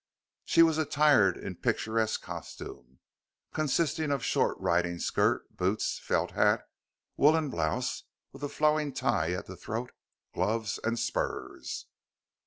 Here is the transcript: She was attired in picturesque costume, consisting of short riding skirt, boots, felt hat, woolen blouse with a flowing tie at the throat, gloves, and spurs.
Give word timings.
She 0.45 0.63
was 0.63 0.79
attired 0.79 1.37
in 1.37 1.57
picturesque 1.57 2.23
costume, 2.23 2.97
consisting 3.53 4.09
of 4.11 4.25
short 4.25 4.57
riding 4.59 4.97
skirt, 4.97 5.55
boots, 5.55 5.99
felt 5.99 6.31
hat, 6.31 6.67
woolen 7.17 7.51
blouse 7.51 8.05
with 8.31 8.41
a 8.41 8.49
flowing 8.49 8.93
tie 8.93 9.33
at 9.33 9.45
the 9.45 9.55
throat, 9.55 9.91
gloves, 10.33 10.79
and 10.83 10.97
spurs. 10.97 11.85